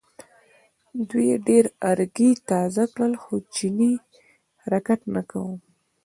[1.09, 3.91] دوی ډېر ارګی تازه کړل خو چیني
[4.63, 5.55] حرکت نه کاوه.